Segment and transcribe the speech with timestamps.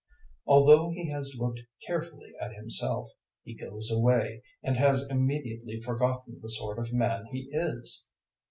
[0.47, 3.07] 001:024 Although he has looked carefully at himself,
[3.43, 8.09] he goes away, and has immediately forgotten the sort of man he is.